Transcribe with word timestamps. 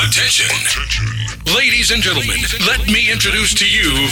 Attention. 0.00 0.46
Attention. 0.46 1.04
Ladies 1.54 1.90
and 1.90 2.02
gentlemen, 2.02 2.40
let 2.66 2.86
me 2.86 3.12
introduce 3.12 3.52
to 3.52 3.68
you 3.68 4.08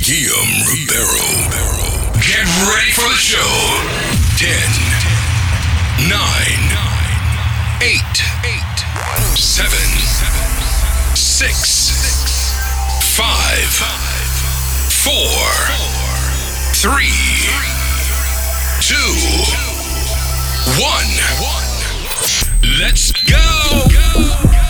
Guillaume 0.00 0.64
Ribeiro. 0.64 1.28
Get 2.24 2.48
ready 2.64 2.90
for 2.96 3.04
the 3.04 3.20
show. 3.20 3.36
10, 4.40 4.48
9, 6.08 6.16
8, 7.84 8.00
7, 9.36 9.76
6, 11.14 12.56
5, 13.16 13.76
4, 15.04 15.12
3, 16.72 17.12
2, 18.80 18.96
1. 20.80 21.20
Let's 22.80 23.12
go. 23.28 24.69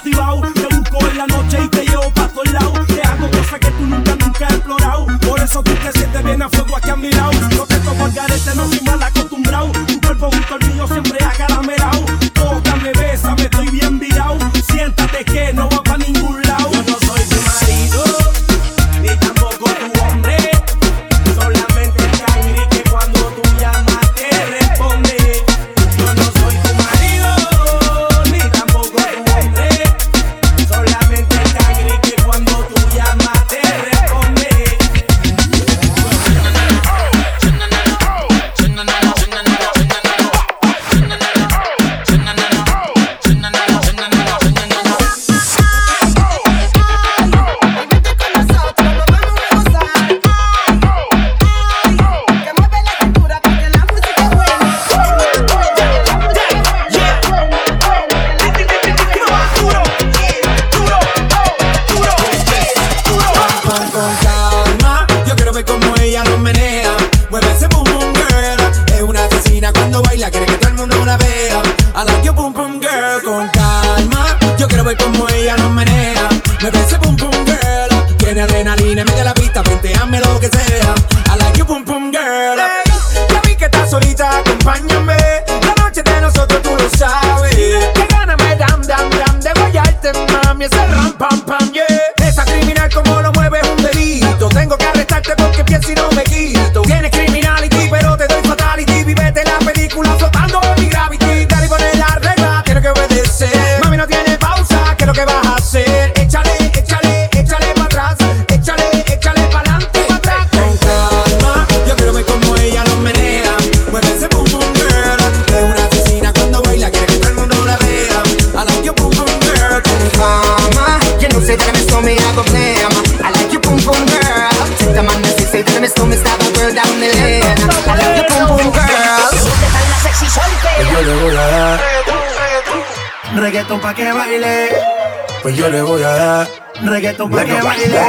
pues 135.41 135.55
yo 135.55 135.69
le 135.69 135.81
voy 135.81 136.03
a 136.03 136.09
dar 136.09 136.47
reggaeton 136.83 137.31
para 137.31 137.45
que 137.45 137.61
baile. 137.61 137.99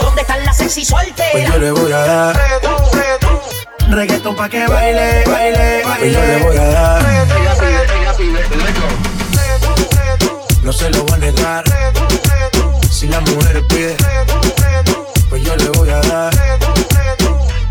¿Dónde 0.00 0.22
están 0.22 0.44
las 0.44 0.56
sexy 0.56 0.84
solteras? 0.84 1.32
Pues 1.32 1.48
yo 1.48 1.58
le 1.58 1.70
voy 1.72 1.92
a 1.92 1.98
dar 1.98 2.36
reggaeton, 2.36 2.92
reggaeton. 2.92 3.40
Reggaeton 3.90 4.36
para 4.36 4.48
que 4.48 4.66
baile, 4.66 5.24
baile. 5.26 5.80
Pues, 5.84 5.98
pues 5.98 6.12
yo 6.12 6.20
le 6.20 6.38
voy 6.44 6.56
a 6.56 6.64
dar 6.64 7.04
No 10.62 10.72
se 10.72 10.88
lo 10.90 11.04
voy 11.04 11.12
a 11.12 11.18
negar. 11.18 11.64
Si 12.90 13.06
la 13.08 13.20
mujer 13.20 13.62
pide, 13.68 13.96
pues 15.28 15.42
yo 15.42 15.56
le 15.56 15.68
voy 15.70 15.90
a 15.90 16.00
dar. 16.00 16.32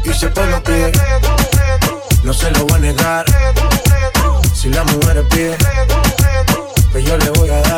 Y 0.04 0.14
se 0.14 0.28
pone 0.28 0.52
lo 0.52 0.64
pide, 0.64 0.92
no 2.24 2.34
se 2.34 2.52
lo 2.52 2.66
voy 2.66 2.76
a 2.76 2.80
negar. 2.80 3.26
Si 4.54 4.70
la 4.70 4.84
mujer 4.84 5.24
pide, 5.30 5.58
pues 6.92 7.04
yo 7.04 7.18
le 7.18 7.30
voy 7.32 7.50
a 7.50 7.62
dar. 7.62 7.73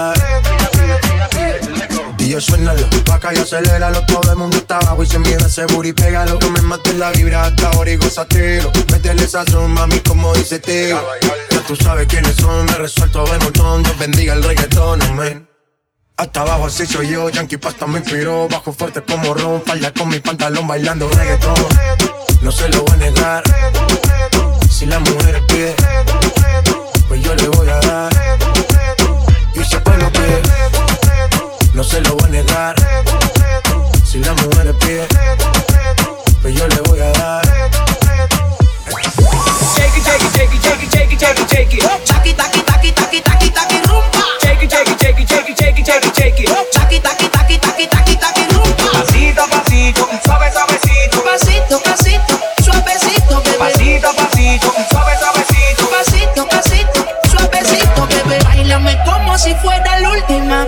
Oye, 2.36 2.42
suénalo, 2.42 2.86
acá 3.14 3.34
y 3.34 3.38
aceléralo. 3.38 4.06
Todo 4.08 4.30
el 4.30 4.38
mundo 4.38 4.58
está 4.58 4.78
abajo 4.78 5.04
y 5.04 5.06
se 5.06 5.20
miedo 5.20 5.48
seguro 5.48 5.88
y 5.88 5.94
pégalo. 5.94 6.38
que 6.38 6.50
me 6.50 6.62
mates 6.62 6.94
la 6.96 7.12
vibra 7.12 7.46
hasta 7.46 7.70
ahora 7.70 7.90
y 7.92 7.96
gozatelo. 7.96 8.72
Métele 8.92 9.24
esa 9.24 9.46
son, 9.46 9.72
mami, 9.72 10.02
como 10.02 10.34
dice 10.34 10.60
Teo. 10.60 11.02
Ya 11.50 11.62
tú 11.62 11.78
sabes 11.78 12.08
quiénes 12.08 12.36
son, 12.36 12.66
me 12.66 12.74
resuelto 12.74 13.24
de 13.24 13.40
montón. 13.40 13.84
Dios 13.84 13.98
bendiga 13.98 14.34
el 14.34 14.44
reggaetón, 14.44 15.02
amén. 15.04 15.48
Hasta 16.18 16.42
abajo 16.42 16.66
así 16.66 16.86
soy 16.86 17.08
yo, 17.08 17.30
Yankee 17.30 17.56
Pasta 17.56 17.88
me 17.88 18.00
inspiró. 18.00 18.50
Bajo 18.50 18.74
fuerte 18.74 19.02
como 19.02 19.34
ron, 19.34 19.62
falda 19.66 19.94
con 19.94 20.10
mi 20.10 20.20
pantalón 20.20 20.68
bailando 20.68 21.08
reggaetón. 21.08 21.56
No 22.42 22.52
se 22.52 22.68
lo 22.68 22.84
voy 22.84 22.96
a 22.96 22.98
negar. 22.98 23.44
Si 24.70 24.86
la 24.86 25.00
mujer 25.00 25.42
pide, 25.48 25.74
pues 27.08 27.22
yo 27.22 27.34
le 27.34 27.48
voy 27.48 27.70
a 27.70 27.80
dar. 27.80 28.14
Y 29.54 29.64
se 29.64 29.80
puede 29.80 30.65
no 31.76 31.84
se 31.84 32.00
lo 32.02 32.16
voy 32.16 32.30
a 32.30 32.32
negar. 32.32 32.76
Si 34.06 34.20
la 34.20 34.32
mujer 34.34 34.74
pide, 34.80 35.06
pues 36.42 36.56
yo 36.56 36.66
le 36.68 36.82
voy 36.82 37.00
a 37.02 37.12
dar. 37.12 37.46
Shake 39.76 39.98
it, 39.98 40.06
shake 40.06 40.24
it, 40.24 40.32
shake 40.34 40.54
it, 40.56 40.62
shake 40.64 40.84
it, 40.84 40.92
shake 40.92 41.12
it, 41.12 41.20
shake 41.20 41.40
it, 41.40 41.50
shake 41.50 41.74
it. 41.74 42.06
Taki, 42.06 42.34
taki, 42.34 42.62
taki, 42.64 42.92
taki, 42.94 43.22
taki, 43.22 43.50
taki, 43.52 43.78
rumba. 43.88 44.24
Shake 44.42 44.64
it, 44.64 44.72
shake 44.72 44.90
it, 44.90 45.00
shake 45.02 45.20
it, 45.20 45.28
shake 45.28 45.50
it, 45.50 45.58
shake 45.58 45.80
it, 45.80 45.86
shake 45.86 46.06
it, 46.06 46.16
shake 46.16 46.40
it. 46.40 46.72
Taki, 46.72 47.00
taki, 47.00 47.28
taki, 47.28 47.58
taki, 47.58 47.88
taki, 47.88 48.16
taki, 48.16 48.44
rumba. 48.56 48.92
Pasito, 48.94 49.46
pasito, 49.50 50.08
suave, 50.24 50.52
suavecito. 50.54 51.24
Pasito, 51.24 51.80
pasito, 51.84 52.40
suavecito, 52.64 53.42
bebé. 53.44 53.58
Pasito, 53.60 54.14
pasito, 54.16 54.74
suave, 54.90 55.18
suavecito. 55.20 55.90
Pasito, 55.92 56.48
pasito, 56.48 57.06
suavecito, 57.30 58.08
bebé. 58.08 58.40
Bailame 58.46 58.98
como 59.04 59.38
si 59.38 59.54
fuera 59.56 60.00
la 60.00 60.12
última 60.12 60.68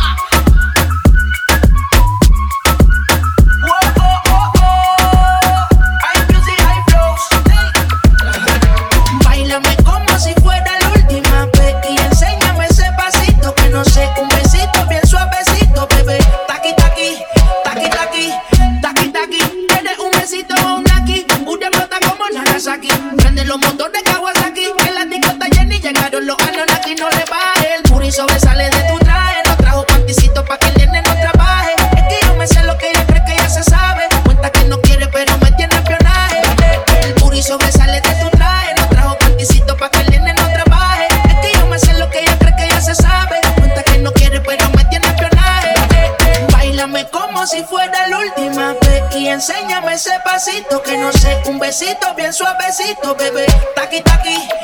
bien 52.15 52.31
suavecito, 52.31 53.15
bebé. 53.15 53.45
Taqui, 53.75 54.01
taqui. 54.03 54.60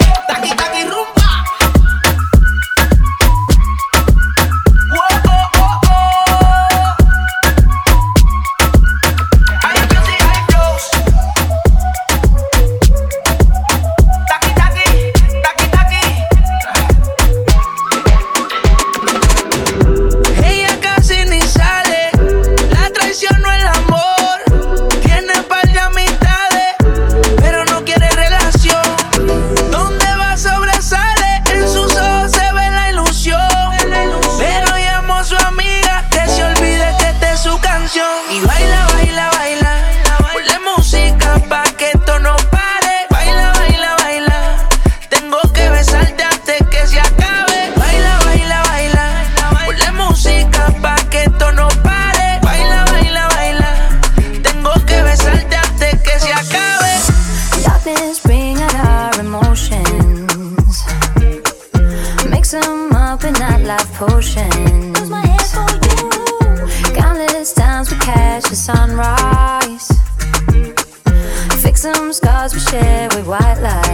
share 72.69 73.07
with 73.15 73.25
white 73.27 73.59
lies. 73.61 73.86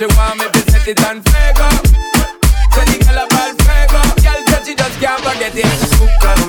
She 0.00 0.06
want 0.16 0.38
me 0.38 0.48
to 0.48 0.60
set 0.72 0.88
it 0.88 1.04
on 1.04 1.20
fuego. 1.20 1.68
Se 2.72 2.80
the 2.88 2.96
girl 3.04 3.20
about 3.20 3.52
fuego. 3.60 4.00
Girl 4.24 4.40
said 4.48 4.64
she 4.64 4.72
just 4.74 4.96
can't 4.98 5.20
forget 5.20 5.52
it. 5.52 5.66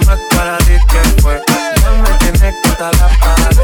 Más 0.07 0.19
para 0.31 0.57
ti 0.59 0.79
que 0.87 1.01
fue. 1.21 1.35
Ya 1.83 1.91
me 1.99 2.11
tienes 2.19 2.55
que 2.63 2.69
la 2.79 2.91
pared. 3.19 3.59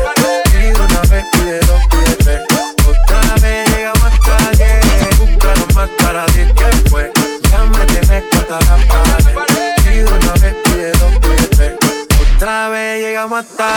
Pide 0.52 0.76
una 0.76 1.02
vez, 1.08 1.24
pide 1.32 1.60
dos, 1.60 1.82
pide 1.88 2.16
tres. 2.20 2.42
Otra 2.84 3.36
vez 3.40 3.64
llegamos 3.72 4.04
hasta 4.04 4.52
diez. 4.58 5.20
Buscar 5.20 5.74
más 5.74 5.90
para 6.00 6.26
ti 6.36 6.44
que 6.54 6.90
fue. 6.90 7.10
Ya 7.50 7.64
me 7.64 7.86
tienes 7.86 8.24
que 8.30 8.42
la 8.50 8.60
pared. 8.60 9.76
Pide 9.86 10.04
una 10.04 10.34
vez, 10.34 10.56
pide 10.66 10.92
dos, 11.00 11.14
pide 11.22 11.48
tres. 11.56 11.74
Otra 12.36 12.68
vez 12.68 13.02
llegamos 13.06 13.40
hasta 13.40 13.77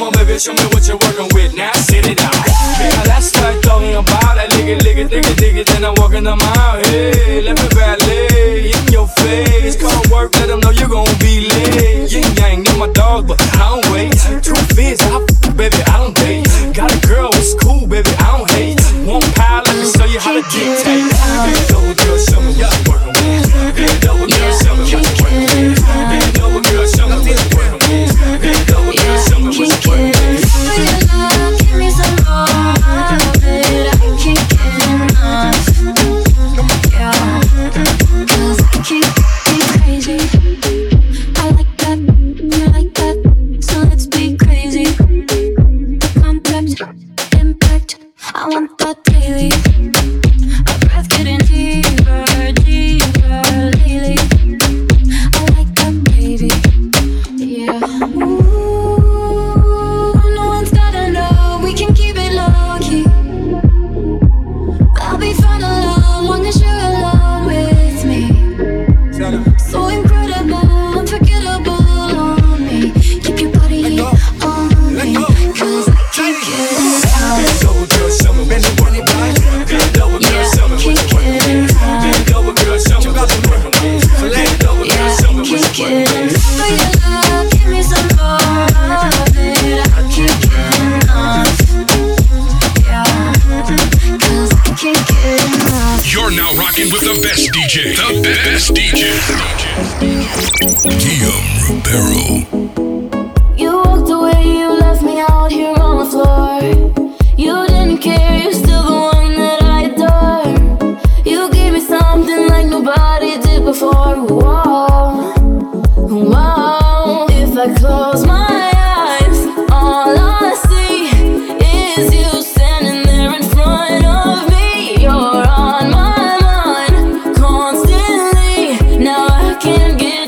Come 0.00 0.06
on, 0.06 0.14
baby, 0.14 0.38
show 0.38 0.54
me 0.54 0.64
what 0.72 0.88
you're 0.88 0.96
working 0.96 1.28
with. 1.34 1.54
Now 1.54 1.72
sit 1.74 2.06
it 2.06 2.24
out. 2.24 2.32
Yeah, 2.32 3.04
that's 3.04 3.36
what 3.36 3.44
I'm 3.44 3.60
talking 3.60 3.94
about. 3.96 4.38
I 4.38 4.46
lick 4.46 4.64
it, 4.64 4.82
lick 4.82 4.96
it, 4.96 5.10
lick 5.10 5.26
it, 5.26 5.40
lick 5.42 5.54
it, 5.56 5.66
then 5.66 5.84
I'm 5.84 5.92
walking 5.98 6.24
them 6.24 6.40
out. 6.40 6.86
Hey, 6.86 7.42
let 7.42 7.60
me 7.60 7.68
ballet 7.68 8.72
in 8.72 8.88
your 8.90 9.06
face. 9.06 9.76
Come 9.76 10.10
work, 10.10 10.32
let 10.36 10.48
them 10.48 10.60
know 10.60 10.70
you're 10.70 10.88
gonna 10.88 11.18
be 11.18 11.46
late. 11.50 12.10
Yin 12.10 12.24
yang, 12.36 12.64
you're 12.64 12.78
my 12.78 12.88
dog, 12.94 13.28
but 13.28 13.38
I 13.56 13.76
don't 13.76 13.92
wait. 13.92 14.16
Truth 14.42 14.78
is, 14.78 15.02
I 15.02 15.29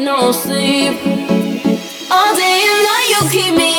no 0.05 0.33
sleep. 0.33 0.95
All 2.11 2.35
day 2.35 2.59
and 2.71 2.83
night 2.91 3.07
you 3.11 3.31
keep 3.31 3.55
me 3.55 3.72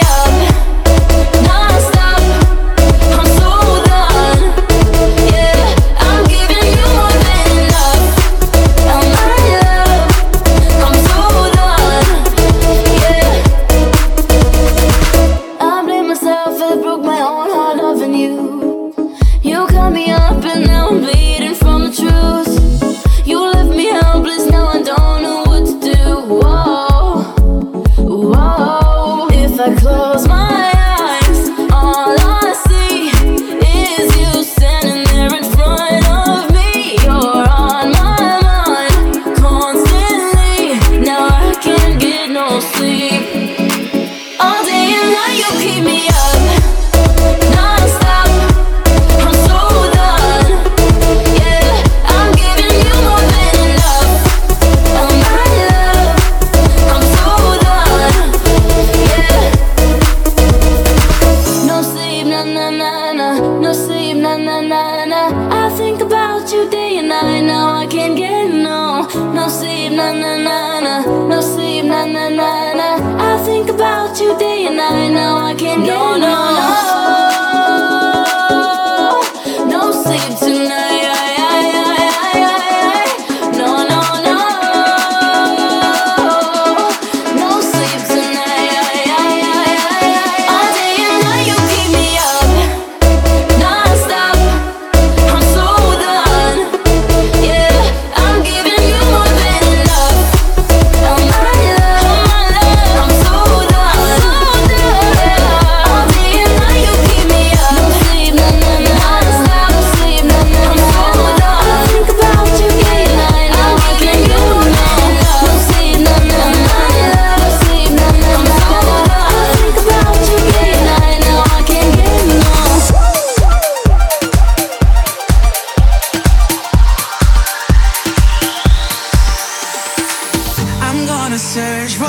loved 66.44 66.54
you 66.54 66.70
day 66.70 66.98
and 66.98 67.08
night. 67.10 67.42
Now 67.42 67.74
I 67.74 67.88
can't 67.88 68.18
get 68.18 68.50
no, 68.50 69.08
no 69.34 69.48
sleep, 69.48 69.92
na 69.94 70.12
na 70.12 70.38
na 70.38 70.80
na, 70.80 71.28
no 71.28 71.42
sleep, 71.42 71.86
na 71.86 72.06
na 72.06 72.30
na 72.30 72.74
na. 72.74 72.90
I 73.18 73.44
think 73.46 73.70
about 73.70 74.20
you 74.20 74.38
day 74.38 74.66
and 74.68 74.78
night. 74.78 75.10
Now 75.10 75.38
I 75.38 75.56
can't 75.56 75.82
no, 75.82 75.86
get 75.86 76.20
no. 76.20 76.28
no. 76.28 77.18
no. 77.18 77.23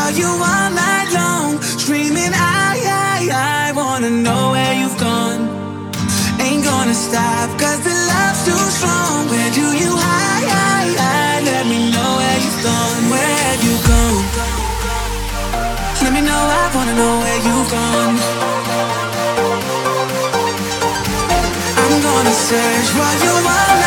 call 0.04 0.12
you 0.12 0.28
all 0.28 0.70
night 0.70 1.08
long, 1.14 1.60
screaming, 1.62 2.32
I, 2.34 2.76
I, 3.08 3.68
I 3.68 3.72
wanna 3.72 4.10
know 4.10 4.50
where 4.50 4.74
you've 4.80 4.98
gone. 4.98 5.48
Ain't 6.40 6.62
gonna 6.64 6.94
stop, 6.94 7.48
cause 7.58 7.80
the 7.88 7.96
love's 8.12 8.42
too 8.44 8.64
strong. 8.76 9.28
Where 9.32 9.50
do 9.52 9.66
you 9.82 9.92
hide? 9.96 10.48
hide, 10.56 10.98
hide? 11.04 11.42
Let 11.44 11.64
me 11.72 11.90
know 11.94 12.10
where 12.20 12.38
you've 12.44 12.62
gone, 12.68 13.02
where 13.12 13.36
have 13.46 13.62
you 13.66 13.76
gone? 13.90 14.24
Let 16.04 16.12
me 16.16 16.20
know, 16.28 16.42
I 16.60 16.64
wanna 16.74 16.94
know 17.00 17.14
where 17.24 17.40
you've 17.46 17.70
gone. 17.76 18.16
I'm 21.82 21.96
gonna 22.08 22.34
search 22.48 22.88
for 22.96 23.12
you 23.24 23.34
all 23.56 23.74
night. 23.80 23.83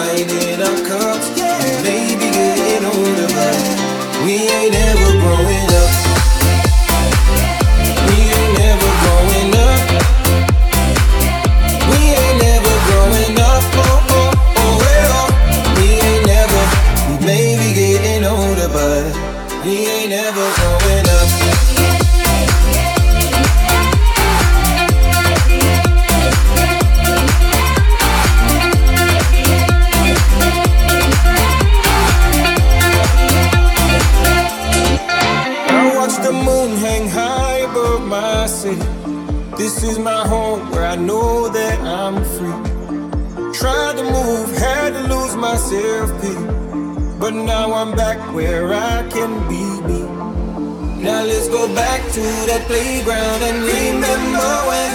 winding 0.00 0.62
up 0.62 0.78
cups. 0.86 1.28
Yeah. 1.36 1.82
Baby, 1.82 2.28
getting 2.36 2.86
older, 2.86 3.28
but 3.36 4.24
we 4.24 4.34
ain't. 4.48 4.79
to 52.20 52.46
that 52.46 52.64
playground 52.66 53.40
and 53.48 53.64
remember 53.64 54.50
when 54.68 54.90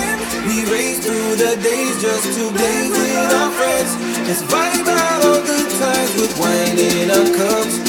we 0.46 0.62
raced 0.70 1.04
through 1.04 1.36
the 1.36 1.58
days 1.58 2.02
just 2.02 2.38
to 2.38 2.52
play 2.54 2.90
with 2.90 3.34
our 3.34 3.52
friends. 3.58 3.92
Let's 4.28 4.44
vibe 4.44 4.88
out 4.88 5.26
all 5.26 5.42
the 5.42 5.62
times 5.82 6.14
with 6.22 6.34
wine 6.38 6.78
in 6.78 7.10
our 7.10 7.26
cups. 7.34 7.85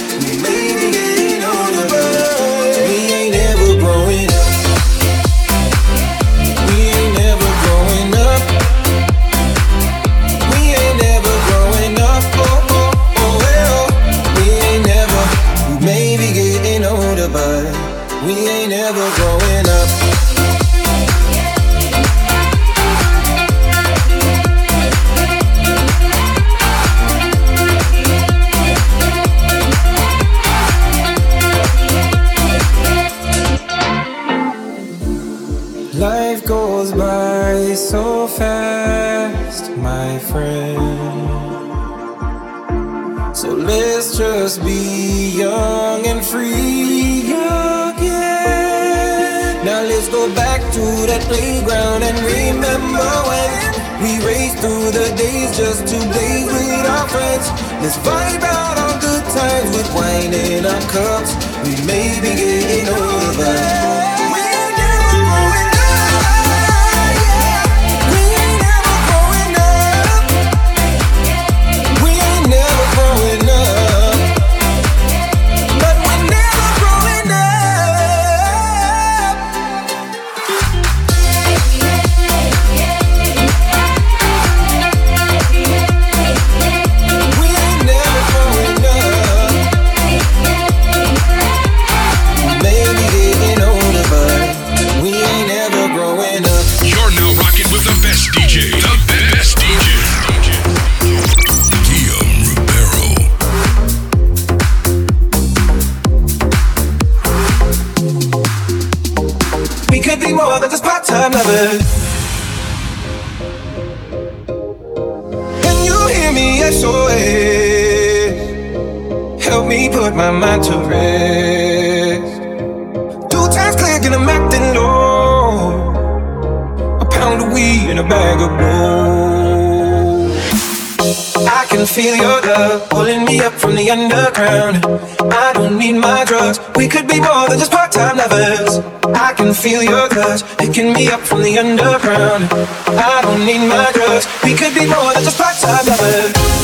Pulling 132.90 133.24
me 133.24 133.40
up 133.40 133.52
from 133.52 133.74
the 133.74 133.90
underground. 133.90 134.84
I 135.32 135.52
don't 135.52 135.78
need 135.78 135.94
my 135.94 136.24
drugs. 136.24 136.58
We 136.76 136.88
could 136.88 137.06
be 137.08 137.20
more 137.20 137.48
than 137.48 137.58
just 137.58 137.72
part-time 137.72 138.16
lovers. 138.16 138.78
I 139.14 139.32
can 139.34 139.54
feel 139.54 139.82
your 139.82 140.08
touch 140.08 140.42
picking 140.58 140.92
me 140.92 141.08
up 141.08 141.20
from 141.20 141.42
the 141.42 141.58
underground. 141.58 142.44
I 142.88 143.22
don't 143.22 143.44
need 143.44 143.68
my 143.68 143.90
drugs. 143.92 144.26
We 144.42 144.54
could 144.54 144.74
be 144.74 144.86
more 144.86 145.12
than 145.14 145.24
just 145.24 145.38
part-time 145.38 145.86
lovers. 145.86 146.55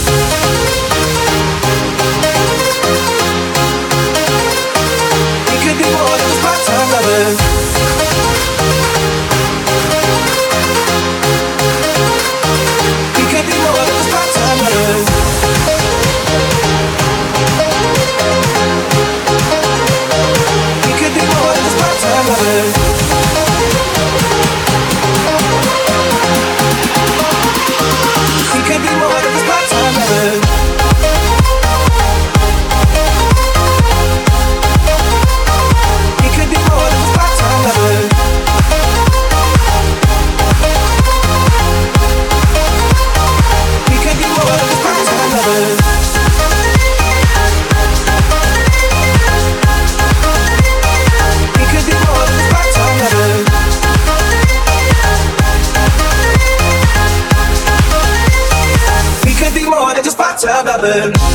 Part-time 60.82 61.31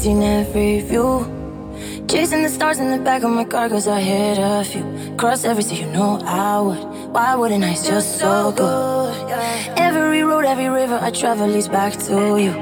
seen 0.00 0.22
every 0.22 0.80
view. 0.80 1.26
Chasing 2.08 2.42
the 2.42 2.48
stars 2.48 2.78
in 2.78 2.90
the 2.90 3.04
back 3.04 3.22
of 3.22 3.30
my 3.30 3.44
car, 3.44 3.68
cause 3.68 3.86
I 3.86 4.00
hit 4.00 4.38
a 4.38 4.64
few. 4.64 4.84
Cross 5.18 5.44
every 5.44 5.62
sea, 5.62 5.82
you 5.82 5.88
know 5.92 6.18
I 6.24 6.58
would. 6.58 6.82
Why 7.12 7.34
wouldn't 7.34 7.62
I? 7.62 7.72
It's 7.72 7.86
just 7.86 8.18
so 8.18 8.50
good. 8.50 9.12
Every 9.76 10.22
road, 10.22 10.46
every 10.46 10.70
river 10.70 10.98
I 11.02 11.10
travel 11.10 11.46
leads 11.46 11.68
back 11.68 11.92
to 12.06 12.38
you. 12.44 12.54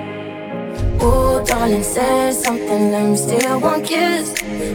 Oh, 1.00 1.44
darling, 1.46 1.84
say 1.84 2.32
something, 2.32 2.90
let 2.90 3.04
me 3.08 3.16
steal 3.16 3.60
one 3.60 3.84
kiss. 3.84 4.34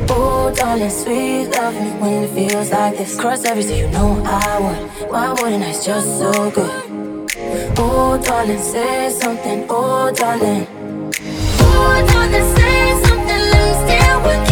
Oh, 0.10 0.54
darling, 0.56 0.90
sweet, 0.90 1.48
love 1.50 1.76
me 1.76 1.90
when 2.00 2.24
it 2.24 2.30
feels 2.34 2.72
like 2.72 2.98
this. 2.98 3.20
Cross 3.20 3.44
every 3.44 3.64
sea, 3.64 3.80
you 3.80 3.90
know 3.90 4.24
I 4.26 4.60
would. 4.64 5.12
Why 5.12 5.34
wouldn't 5.34 5.66
I? 5.66 5.72
It's 5.72 5.86
just 5.86 6.08
so 6.18 6.32
good. 6.50 6.72
Oh, 7.78 8.18
darling, 8.24 8.62
say 8.62 9.10
something. 9.10 9.66
Oh, 9.70 10.14
darling. 10.16 10.83
Oh, 12.36 12.40
darling, 12.40 12.56
say 12.56 13.08
something. 13.08 13.44
Let 13.54 13.68
me 13.68 13.74
steal 13.84 14.18
one 14.24 14.44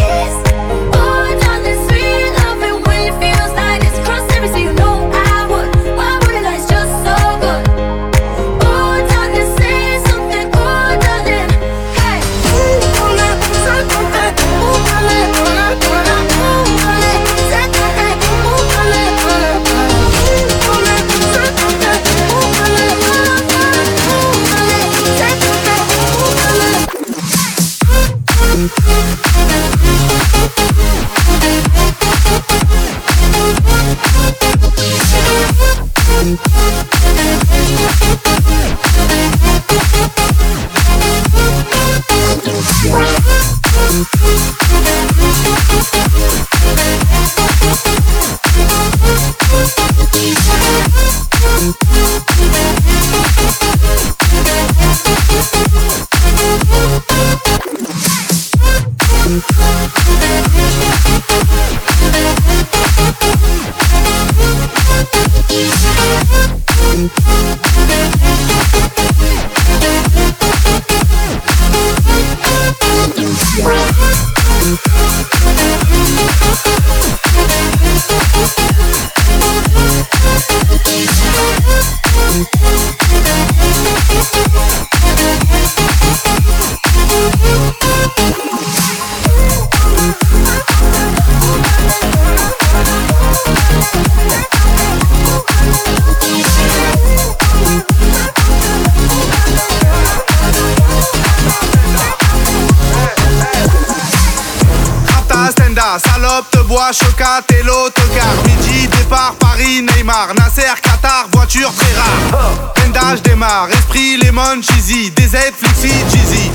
Qatar, 111.52 111.60
voiture 111.60 111.74
très 111.74 113.30
démarre, 113.30 113.68
esprit, 113.70 114.16
lemon, 114.16 114.62
cheesy, 114.62 115.10
DZ, 115.10 115.52
Flixi, 115.54 115.92
Jeezy. 116.10 116.50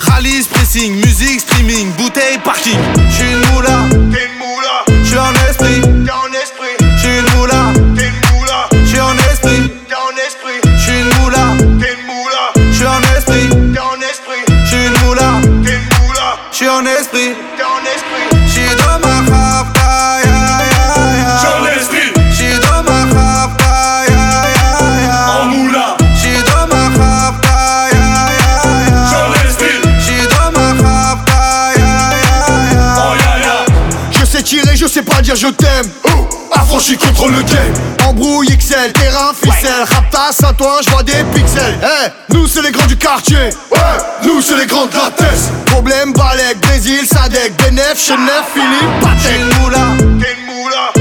Rallye, 0.00 0.42
pressing, 0.50 0.94
musique, 0.96 1.40
streaming, 1.40 1.92
bouteille, 1.92 2.38
parking. 2.42 2.78
Dire 35.34 35.48
je 35.48 35.54
t'aime. 35.54 35.86
Oh, 36.04 36.28
affranchi 36.52 36.96
contre 36.96 37.28
le 37.28 37.42
game. 37.42 37.74
Embrouille 38.06 38.48
XL, 38.48 38.92
terrain, 38.92 39.32
ficelle. 39.32 39.84
Rapta, 39.88 40.32
Saint-Ouen, 40.32 40.78
je 40.84 40.90
vois 40.90 41.02
des 41.02 41.22
pixels. 41.34 41.78
Eh, 41.82 42.34
nous 42.34 42.46
c'est 42.48 42.62
les 42.62 42.72
grands 42.72 42.86
du 42.86 42.96
quartier. 42.96 43.50
Ouais, 43.70 43.78
nous 44.24 44.40
c'est 44.42 44.56
les 44.56 44.66
grands 44.66 44.86
de 44.86 44.94
la 44.94 45.10
tête. 45.10 45.50
Problème, 45.66 46.12
Balek, 46.12 46.60
Brésil, 46.60 47.06
Sadek, 47.06 47.52
Benef, 47.62 47.96
Chenef, 47.96 48.44
Philippe, 48.54 49.00
Patek. 49.00 49.40
une 49.40 49.62
moula, 49.62 49.86
t'es 50.20 50.34
une 50.34 50.54
moula. 50.54 50.92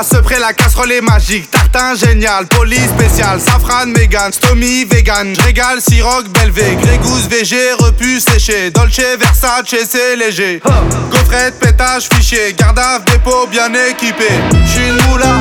Repu, 0.00 0.14
la 0.14 0.18
sepré, 0.18 0.38
la 0.38 0.52
casserole 0.52 0.92
est 0.92 1.00
magique. 1.00 1.50
Tartin 1.50 1.94
génial, 1.94 2.46
police 2.46 2.88
spécial, 2.88 3.40
safran, 3.40 3.86
mégan, 3.86 4.32
stomy, 4.32 4.84
vegan. 4.84 5.34
J'régale, 5.34 5.80
siroc, 5.80 6.28
belvé, 6.28 6.76
grégousse, 6.80 7.26
VG, 7.28 7.72
repu, 7.78 8.20
séché. 8.20 8.70
Dolce, 8.70 9.00
Versace, 9.18 9.74
c'est 9.88 10.16
léger. 10.16 10.62
Gaufrette, 11.10 11.58
pétage, 11.58 12.08
fichier, 12.12 12.54
garde 12.54 12.78
à 12.78 12.98
dépôt 13.00 13.46
bien 13.50 13.72
équipé. 13.90 14.28
J'suis 14.66 14.88
une 14.88 15.02
moula, 15.08 15.34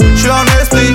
une 0.00 0.85